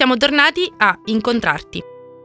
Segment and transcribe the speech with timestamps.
[0.00, 1.82] siamo tornati a incontrarti.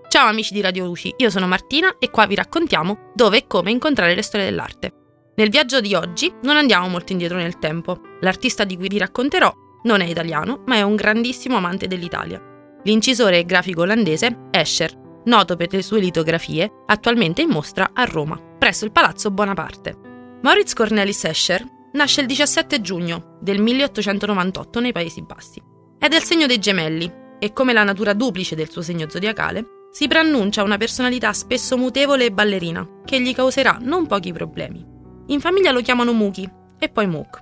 [0.08, 3.70] Ciao amici di Radio Luci, io sono Martina e qua vi raccontiamo dove e come
[3.70, 4.94] incontrare le storie dell'arte.
[5.36, 8.00] Nel viaggio di oggi non andiamo molto indietro nel tempo.
[8.22, 9.54] L'artista di cui vi racconterò
[9.84, 12.42] non è italiano, ma è un grandissimo amante dell'Italia.
[12.84, 18.40] L'incisore e grafico olandese Escher, noto per le sue litografie, attualmente in mostra a Roma,
[18.58, 20.38] presso il Palazzo Bonaparte.
[20.44, 21.62] Moritz Cornelis Escher
[21.92, 25.62] nasce il 17 giugno del 1898 nei Paesi Bassi.
[26.00, 30.08] È del segno dei gemelli e, come la natura duplice del suo segno zodiacale, si
[30.08, 34.86] preannuncia una personalità spesso mutevole e ballerina, che gli causerà non pochi problemi.
[35.28, 37.40] In famiglia lo chiamano Muki e poi Mook,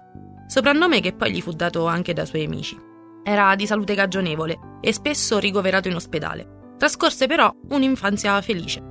[0.48, 2.80] soprannome che poi gli fu dato anche dai suoi amici.
[3.23, 6.76] Era di salute cagionevole e spesso ricoverato in ospedale.
[6.77, 8.84] Trascorse però un'infanzia felice.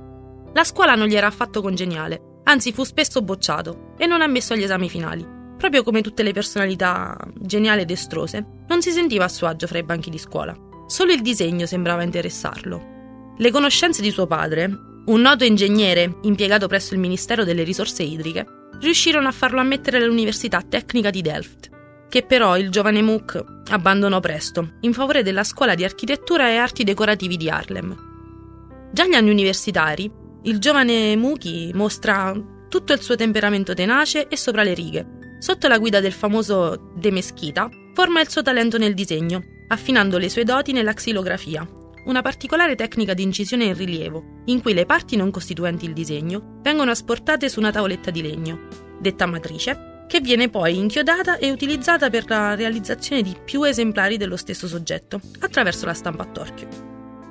[0.53, 4.63] La scuola non gli era affatto congeniale, anzi fu spesso bocciato e non ammesso agli
[4.63, 5.25] esami finali.
[5.57, 9.77] Proprio come tutte le personalità geniali ed estrose, non si sentiva a suo agio fra
[9.77, 10.53] i banchi di scuola.
[10.93, 13.33] Solo il disegno sembrava interessarlo.
[13.35, 14.65] Le conoscenze di suo padre,
[15.05, 18.45] un noto ingegnere impiegato presso il Ministero delle Risorse Idriche,
[18.79, 21.71] riuscirono a farlo ammettere all'Università Tecnica di Delft,
[22.09, 26.83] che però il giovane Mook abbandonò presto, in favore della Scuola di Architettura e Arti
[26.83, 28.91] Decorativi di Harlem.
[28.91, 30.11] Già agli anni universitari,
[30.43, 32.39] il giovane Muki mostra
[32.69, 35.07] tutto il suo temperamento tenace e sopra le righe.
[35.39, 40.29] Sotto la guida del famoso De Meschita, forma il suo talento nel disegno, affinando le
[40.29, 41.67] sue doti nella xilografia,
[42.05, 46.59] una particolare tecnica di incisione in rilievo, in cui le parti non costituenti il disegno
[46.61, 48.67] vengono asportate su una tavoletta di legno,
[48.99, 54.37] detta matrice, che viene poi inchiodata e utilizzata per la realizzazione di più esemplari dello
[54.37, 56.67] stesso soggetto, attraverso la stampa a torchio.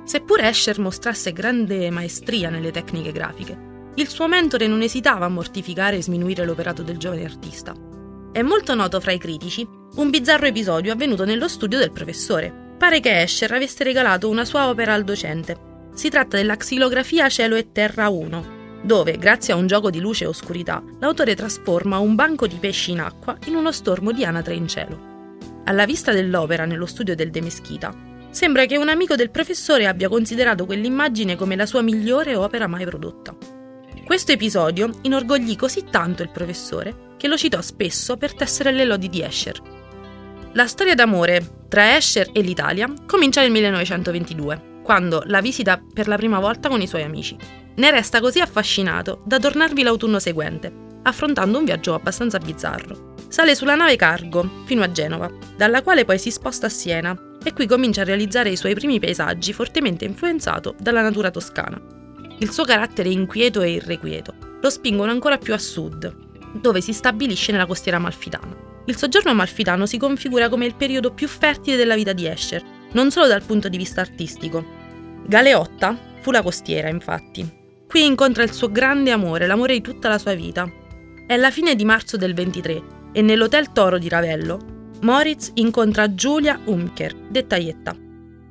[0.05, 5.97] Seppure Escher mostrasse grande maestria nelle tecniche grafiche, il suo mentore non esitava a mortificare
[5.97, 7.73] e sminuire l'operato del giovane artista.
[8.31, 12.99] È molto noto fra i critici un bizzarro episodio avvenuto nello studio del professore, pare
[12.99, 15.55] che Escher avesse regalato una sua opera al docente.
[15.93, 20.23] Si tratta della xilografia Cielo e Terra 1, dove, grazie a un gioco di luce
[20.23, 24.55] e oscurità, l'autore trasforma un banco di pesci in acqua in uno stormo di anatre
[24.55, 25.11] in cielo.
[25.65, 27.93] Alla vista dell'opera nello studio del De Meschita,
[28.31, 32.85] sembra che un amico del professore abbia considerato quell'immagine come la sua migliore opera mai
[32.85, 33.35] prodotta.
[34.03, 39.07] Questo episodio inorgoglì così tanto il professore che lo citò spesso per tessere le lodi
[39.07, 39.82] di Escher.
[40.55, 46.15] La storia d'amore tra Escher e l'Italia comincia nel 1922, quando la visita per la
[46.15, 47.35] prima volta con i suoi amici.
[47.75, 50.71] Ne resta così affascinato da tornarvi l'autunno seguente,
[51.01, 53.15] affrontando un viaggio abbastanza bizzarro.
[53.29, 55.27] Sale sulla nave Cargo fino a Genova,
[55.57, 58.99] dalla quale poi si sposta a Siena e qui comincia a realizzare i suoi primi
[58.99, 61.81] paesaggi fortemente influenzato dalla natura toscana.
[62.37, 66.15] Il suo carattere inquieto e irrequieto lo spingono ancora più a sud,
[66.61, 68.62] dove si stabilisce nella costiera malfitana.
[68.85, 72.61] Il soggiorno amalfitano si configura come il periodo più fertile della vita di Escher,
[72.91, 74.63] non solo dal punto di vista artistico.
[75.25, 77.49] Galeotta fu la costiera, infatti.
[77.87, 80.69] Qui incontra il suo grande amore, l'amore di tutta la sua vita.
[81.25, 82.81] È la fine di marzo del 23
[83.13, 84.59] e nell'Hotel Toro di Ravello,
[85.01, 87.95] Moritz incontra Giulia Umker, detta Ietta,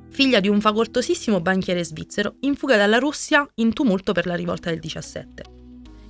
[0.09, 4.69] figlia di un facoltosissimo banchiere svizzero in fuga dalla Russia in tumulto per la rivolta
[4.69, 5.43] del 17.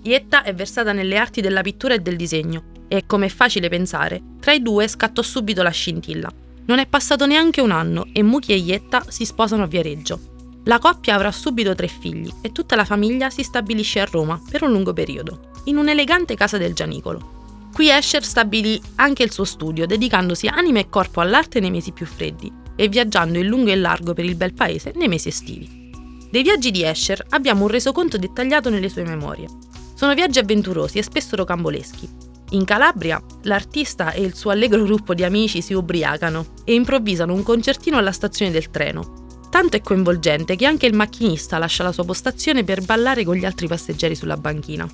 [0.04, 4.22] Ietta è versata nelle arti della pittura e del disegno e, come è facile pensare,
[4.40, 6.31] tra i due scattò subito la scintilla.
[6.66, 10.20] Non è passato neanche un anno e Muki e Ietta si sposano a Viareggio.
[10.66, 14.62] La coppia avrà subito tre figli e tutta la famiglia si stabilisce a Roma per
[14.62, 17.31] un lungo periodo, in un'elegante casa del Gianicolo.
[17.74, 22.06] Qui Escher stabilì anche il suo studio, dedicandosi anima e corpo all'arte nei mesi più
[22.06, 25.90] freddi e viaggiando in lungo e largo per il bel paese nei mesi estivi.
[26.30, 29.48] Dei viaggi di Escher abbiamo un resoconto dettagliato nelle sue memorie.
[29.96, 32.23] Sono viaggi avventurosi e spesso rocamboleschi,
[32.53, 37.44] in Calabria, l'artista e il suo allegro gruppo di amici si ubriacano e improvvisano un
[37.44, 39.22] concertino alla stazione del treno.
[39.50, 43.46] Tanto è coinvolgente che anche il macchinista lascia la sua postazione per ballare con gli
[43.46, 44.88] altri passeggeri sulla banchina.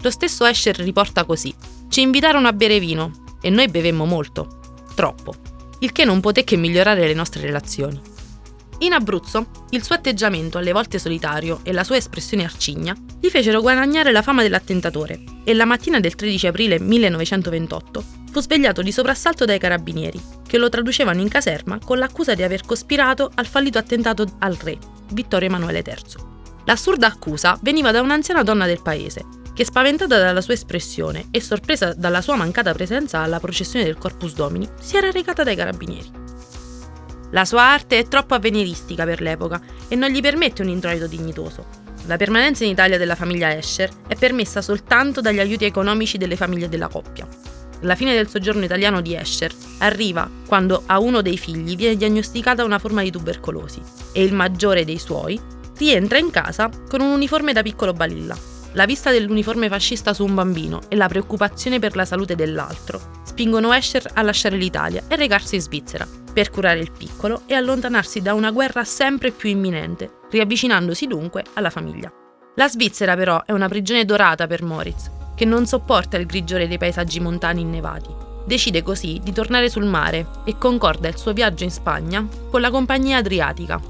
[0.00, 1.54] Lo stesso Escher riporta così:
[1.88, 4.60] Ci invitarono a bere vino e noi bevemmo molto,
[4.94, 5.34] troppo,
[5.80, 8.00] il che non poté che migliorare le nostre relazioni.
[8.80, 13.62] In Abruzzo, il suo atteggiamento, alle volte solitario, e la sua espressione arcigna gli fecero
[13.62, 19.46] guadagnare la fama dell'attentatore e la mattina del 13 aprile 1928 fu svegliato di soprassalto
[19.46, 24.26] dai carabinieri, che lo traducevano in caserma con l'accusa di aver cospirato al fallito attentato
[24.40, 24.76] al re,
[25.12, 26.24] Vittorio Emanuele III.
[26.66, 29.24] L'assurda accusa veniva da un'anziana donna del paese,
[29.54, 34.34] che spaventata dalla sua espressione e sorpresa dalla sua mancata presenza alla processione del Corpus
[34.34, 36.25] Domini, si era recata dai carabinieri.
[37.36, 41.66] La sua arte è troppo avveniristica per l'epoca e non gli permette un introito dignitoso.
[42.06, 46.70] La permanenza in Italia della famiglia Escher è permessa soltanto dagli aiuti economici delle famiglie
[46.70, 47.28] della coppia.
[47.80, 52.64] La fine del soggiorno italiano di Escher arriva quando a uno dei figli viene diagnosticata
[52.64, 55.38] una forma di tubercolosi e il maggiore dei suoi
[55.76, 58.34] rientra in casa con un uniforme da piccolo balilla.
[58.72, 63.74] La vista dell'uniforme fascista su un bambino e la preoccupazione per la salute dell'altro spingono
[63.74, 68.34] Escher a lasciare l'Italia e recarsi in Svizzera per curare il piccolo e allontanarsi da
[68.34, 72.12] una guerra sempre più imminente, riavvicinandosi dunque alla famiglia.
[72.56, 76.76] La Svizzera però è una prigione dorata per Moritz, che non sopporta il grigiore dei
[76.76, 78.10] paesaggi montani innevati.
[78.44, 82.70] Decide così di tornare sul mare e concorda il suo viaggio in Spagna con la
[82.70, 83.80] compagnia adriatica.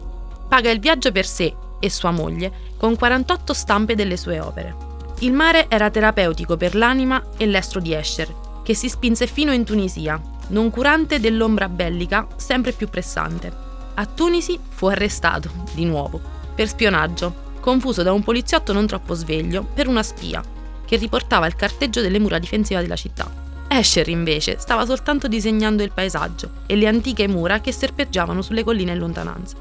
[0.48, 4.72] Paga il viaggio per sé e sua moglie con 48 stampe delle sue opere.
[5.18, 8.32] Il mare era terapeutico per l'anima e l'estro di Escher,
[8.62, 13.52] che si spinse fino in Tunisia, noncurante dell'ombra bellica sempre più pressante.
[13.94, 16.20] A Tunisi fu arrestato, di nuovo,
[16.54, 20.42] per spionaggio, confuso da un poliziotto non troppo sveglio per una spia
[20.84, 23.28] che riportava il carteggio delle mura difensive della città.
[23.68, 28.92] Escher invece stava soltanto disegnando il paesaggio e le antiche mura che serpeggiavano sulle colline
[28.92, 29.56] in lontananza.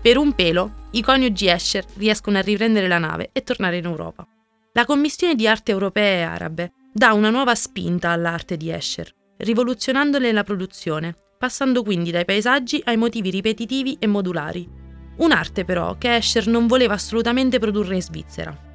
[0.00, 4.26] Per un pelo, i coniugi Escher riescono a riprendere la nave e tornare in Europa.
[4.72, 10.30] La commissione di arte europee e arabe dà una nuova spinta all'arte di Escher, rivoluzionandone
[10.32, 14.68] la produzione, passando quindi dai paesaggi ai motivi ripetitivi e modulari.
[15.16, 18.66] Un'arte però che Escher non voleva assolutamente produrre in Svizzera,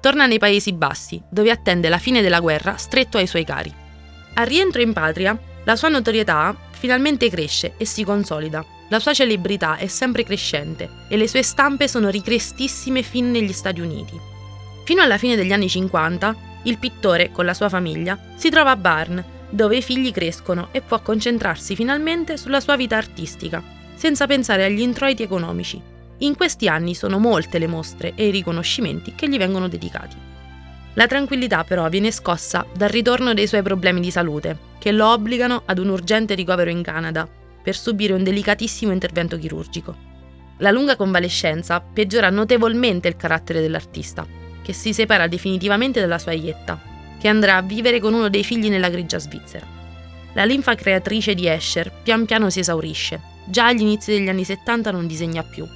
[0.00, 3.72] Torna nei Paesi Bassi, dove attende la fine della guerra stretto ai suoi cari.
[4.34, 8.64] Al rientro in patria, la sua notorietà finalmente cresce e si consolida.
[8.90, 13.80] La sua celebrità è sempre crescente e le sue stampe sono ricrestissime fin negli Stati
[13.80, 14.18] Uniti.
[14.84, 18.76] Fino alla fine degli anni 50, il pittore, con la sua famiglia, si trova a
[18.76, 23.62] Barn, dove i figli crescono e può concentrarsi finalmente sulla sua vita artistica,
[23.94, 25.80] senza pensare agli introiti economici,
[26.18, 30.16] in questi anni sono molte le mostre e i riconoscimenti che gli vengono dedicati.
[30.94, 35.62] La tranquillità però viene scossa dal ritorno dei suoi problemi di salute, che lo obbligano
[35.64, 37.28] ad un urgente ricovero in Canada
[37.62, 39.94] per subire un delicatissimo intervento chirurgico.
[40.58, 44.26] La lunga convalescenza peggiora notevolmente il carattere dell'artista,
[44.60, 46.80] che si separa definitivamente dalla sua ietta,
[47.18, 49.66] che andrà a vivere con uno dei figli nella grigia Svizzera.
[50.34, 54.90] La linfa creatrice di Escher pian piano si esaurisce, già agli inizi degli anni 70
[54.90, 55.66] non disegna più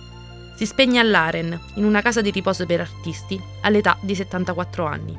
[0.62, 5.18] si spegne all'Aren, in una casa di riposo per artisti, all'età di 74 anni.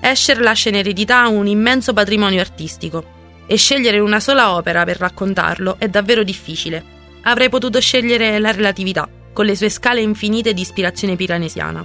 [0.00, 5.76] Escher lascia in eredità un immenso patrimonio artistico e scegliere una sola opera per raccontarlo
[5.78, 6.98] è davvero difficile.
[7.22, 11.84] Avrei potuto scegliere la relatività, con le sue scale infinite di ispirazione piranesiana.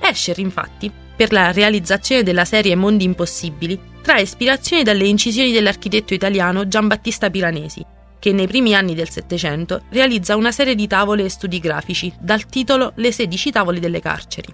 [0.00, 6.68] Escher, infatti, per la realizzazione della serie Mondi Impossibili, trae ispirazione dalle incisioni dell'architetto italiano
[6.68, 7.84] Giambattista Piranesi,
[8.18, 12.46] che nei primi anni del Settecento realizza una serie di tavole e studi grafici dal
[12.46, 14.52] titolo Le 16 tavoli delle carceri.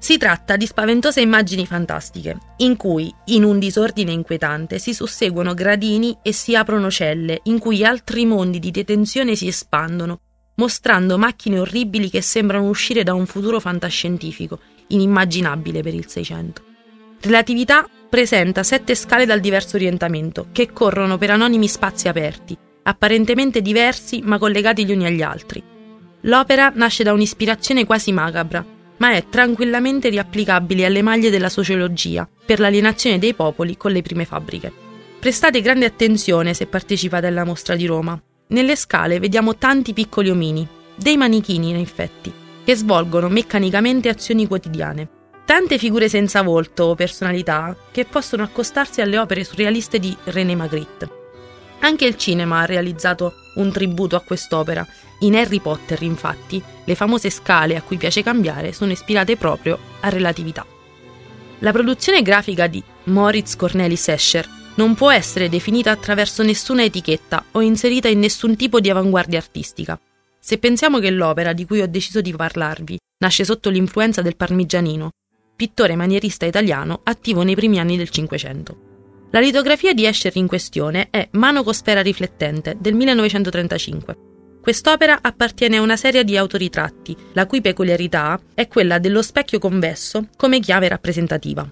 [0.00, 6.16] Si tratta di spaventose immagini fantastiche, in cui, in un disordine inquietante, si susseguono gradini
[6.22, 10.20] e si aprono celle, in cui altri mondi di detenzione si espandono,
[10.54, 16.62] mostrando macchine orribili che sembrano uscire da un futuro fantascientifico, inimmaginabile per il Seicento.
[17.20, 24.20] Relatività presenta sette scale dal diverso orientamento, che corrono per anonimi spazi aperti, apparentemente diversi
[24.22, 25.62] ma collegati gli uni agli altri.
[26.22, 28.64] L'opera nasce da un'ispirazione quasi macabra,
[28.96, 34.24] ma è tranquillamente riapplicabile alle maglie della sociologia per l'alienazione dei popoli con le prime
[34.24, 34.72] fabbriche.
[35.20, 38.20] Prestate grande attenzione se partecipate alla mostra di Roma.
[38.48, 42.32] Nelle scale vediamo tanti piccoli omini, dei manichini in effetti,
[42.68, 45.08] che svolgono meccanicamente azioni quotidiane.
[45.46, 51.08] Tante figure senza volto o personalità che possono accostarsi alle opere surrealiste di René Magritte.
[51.78, 54.86] Anche il cinema ha realizzato un tributo a quest'opera.
[55.20, 60.10] In Harry Potter, infatti, le famose scale a cui piace cambiare sono ispirate proprio a
[60.10, 60.66] relatività.
[61.60, 67.62] La produzione grafica di Moritz Cornelis Escher non può essere definita attraverso nessuna etichetta o
[67.62, 69.98] inserita in nessun tipo di avanguardia artistica.
[70.48, 75.10] Se pensiamo che l'opera di cui ho deciso di parlarvi nasce sotto l'influenza del Parmigianino,
[75.54, 79.26] pittore manierista italiano attivo nei primi anni del Cinquecento.
[79.30, 84.16] La litografia di Escher in questione è Mano con sfera riflettente del 1935.
[84.62, 90.28] Quest'opera appartiene a una serie di autoritratti, la cui peculiarità è quella dello specchio convesso
[90.34, 91.70] come chiave rappresentativa.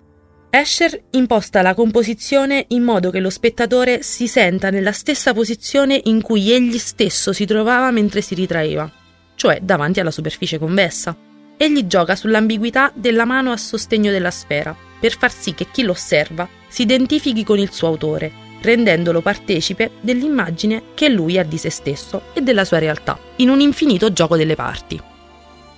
[0.59, 6.23] Escher imposta la composizione in modo che lo spettatore si senta nella stessa posizione in
[6.23, 8.91] cui egli stesso si trovava mentre si ritraeva,
[9.35, 11.15] cioè davanti alla superficie convessa.
[11.59, 15.93] Egli gioca sull'ambiguità della mano a sostegno della sfera, per far sì che chi lo
[15.93, 18.33] osserva si identifichi con il suo autore,
[18.63, 23.61] rendendolo partecipe dell'immagine che lui ha di se stesso e della sua realtà, in un
[23.61, 24.99] infinito gioco delle parti.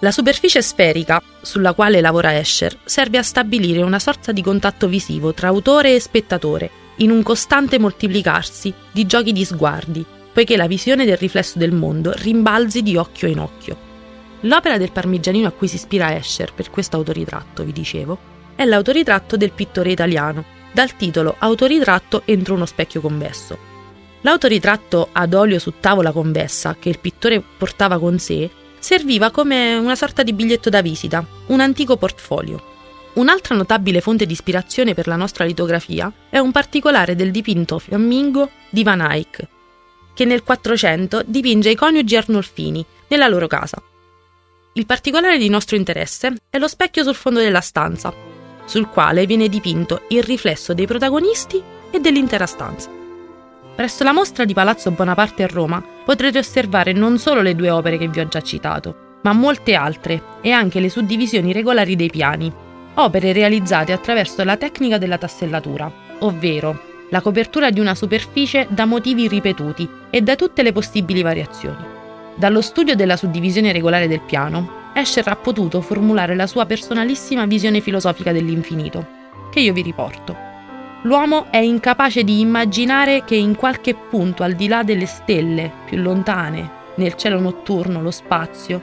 [0.00, 5.34] La superficie sferica sulla quale lavora Escher serve a stabilire una sorta di contatto visivo
[5.34, 11.04] tra autore e spettatore, in un costante moltiplicarsi di giochi di sguardi, poiché la visione
[11.04, 13.76] del riflesso del mondo rimbalzi di occhio in occhio.
[14.42, 18.18] L'opera del parmigianino a cui si ispira Escher per questo autoritratto, vi dicevo,
[18.54, 23.58] è l'autoritratto del pittore italiano, dal titolo Autoritratto entro uno specchio convesso.
[24.20, 28.48] L'autoritratto ad olio su tavola convessa che il pittore portava con sé
[28.78, 32.76] serviva come una sorta di biglietto da visita, un antico portfolio.
[33.14, 38.50] Un'altra notabile fonte di ispirazione per la nostra litografia è un particolare del dipinto fiammingo
[38.70, 39.46] di Van Eyck,
[40.14, 43.82] che nel 400 dipinge i coniugi Arnolfini nella loro casa.
[44.74, 48.12] Il particolare di nostro interesse è lo specchio sul fondo della stanza,
[48.64, 52.97] sul quale viene dipinto il riflesso dei protagonisti e dell'intera stanza.
[53.78, 57.96] Presso la mostra di Palazzo Bonaparte a Roma potrete osservare non solo le due opere
[57.96, 62.52] che vi ho già citato, ma molte altre e anche le suddivisioni regolari dei piani,
[62.94, 69.28] opere realizzate attraverso la tecnica della tassellatura, ovvero la copertura di una superficie da motivi
[69.28, 71.84] ripetuti e da tutte le possibili variazioni.
[72.34, 77.80] Dallo studio della suddivisione regolare del piano, Escher ha potuto formulare la sua personalissima visione
[77.80, 79.06] filosofica dell'infinito,
[79.52, 80.47] che io vi riporto.
[81.02, 85.98] L'uomo è incapace di immaginare che in qualche punto al di là delle stelle più
[85.98, 88.82] lontane, nel cielo notturno, lo spazio,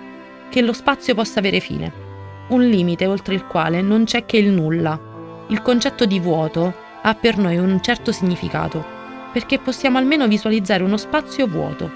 [0.50, 2.04] che lo spazio possa avere fine
[2.48, 5.00] un limite oltre il quale non c'è che il nulla.
[5.48, 8.84] Il concetto di vuoto ha per noi un certo significato,
[9.32, 11.90] perché possiamo almeno visualizzare uno spazio vuoto,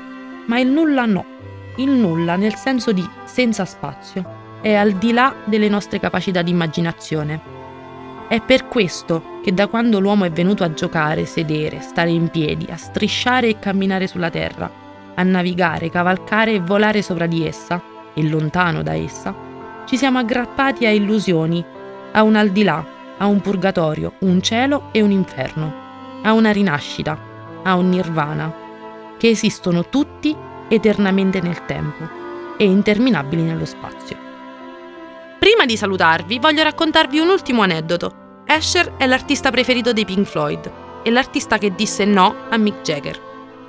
[0.47, 1.25] ma il nulla no.
[1.77, 6.51] Il nulla nel senso di senza spazio è al di là delle nostre capacità di
[6.51, 7.57] immaginazione.
[8.29, 12.67] È per questo che da quando l'uomo è venuto a giocare, sedere, stare in piedi,
[12.69, 14.71] a strisciare e camminare sulla terra,
[15.15, 17.81] a navigare, cavalcare e volare sopra di essa,
[18.13, 19.33] e lontano da essa,
[19.85, 21.65] ci siamo aggrappati a illusioni,
[22.11, 22.85] a un al di là,
[23.17, 25.73] a un purgatorio, un cielo e un inferno,
[26.21, 27.17] a una rinascita,
[27.63, 28.53] a un nirvana,
[29.17, 30.35] che esistono tutti
[30.67, 32.07] eternamente nel tempo
[32.57, 34.28] e interminabili nello spazio.
[35.59, 38.43] Prima di salutarvi voglio raccontarvi un ultimo aneddoto.
[38.47, 40.71] Asher è l'artista preferito dei Pink Floyd
[41.03, 43.19] e l'artista che disse no a Mick Jagger.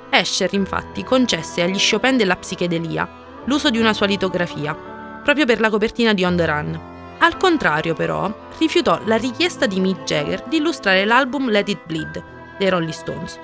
[0.09, 5.69] Asher infatti concesse agli Chopin della psichedelia l'uso di una sua litografia proprio per la
[5.69, 6.79] copertina di On the Run.
[7.19, 12.23] Al contrario, però, rifiutò la richiesta di Mick Jagger di illustrare l'album Let It Bleed
[12.57, 13.37] dei Rolling Stones.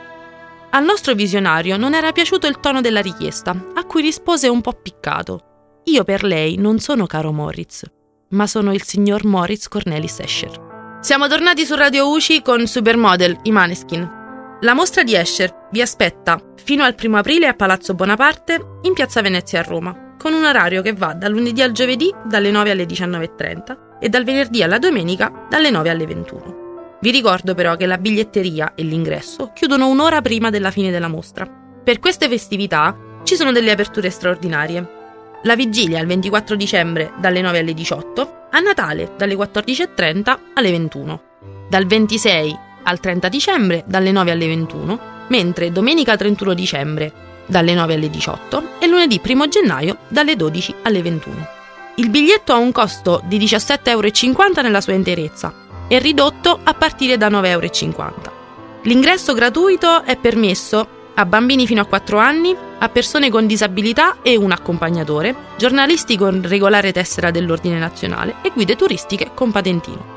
[0.69, 4.71] Al nostro visionario non era piaciuto il tono della richiesta, a cui rispose un po'
[4.71, 5.41] piccato.
[5.83, 7.83] Io per lei non sono caro Moritz,
[8.29, 10.99] ma sono il signor Moritz Cornelis Escher.
[11.01, 14.15] Siamo tornati su Radio UCI con Supermodel, i Maneskin.
[14.61, 19.21] La mostra di Escher vi aspetta fino al 1 aprile a Palazzo Bonaparte in Piazza
[19.21, 22.85] Venezia a Roma con un orario che va dal lunedì al giovedì dalle 9 alle
[22.85, 26.65] 19.30 e dal venerdì alla domenica dalle 9 alle 21.
[26.99, 31.47] Vi ricordo però che la biglietteria e l'ingresso chiudono un'ora prima della fine della mostra.
[31.83, 34.96] Per queste festività ci sono delle aperture straordinarie.
[35.43, 41.21] La vigilia il 24 dicembre dalle 9 alle 18, a Natale dalle 14.30 alle 21,
[41.69, 47.11] dal 26 al 30 dicembre dalle 9 alle 21, mentre domenica 31 dicembre
[47.45, 51.47] dalle 9 alle 18 e lunedì 1 gennaio dalle 12 alle 21.
[51.95, 55.53] Il biglietto ha un costo di 17,50 euro nella sua interezza
[55.87, 58.35] e ridotto a partire da 9,50 euro.
[58.83, 64.35] L'ingresso gratuito è permesso a bambini fino a 4 anni, a persone con disabilità e
[64.35, 70.15] un accompagnatore, giornalisti con regolare tessera dell'ordine nazionale e guide turistiche con patentino.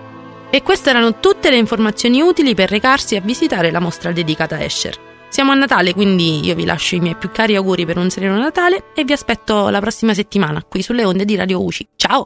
[0.51, 4.63] E queste erano tutte le informazioni utili per recarsi a visitare la mostra dedicata a
[4.63, 5.09] Escher.
[5.29, 8.37] Siamo a Natale, quindi io vi lascio i miei più cari auguri per un sereno
[8.37, 11.89] Natale e vi aspetto la prossima settimana qui sulle onde di Radio UCI.
[11.95, 12.19] Ciao!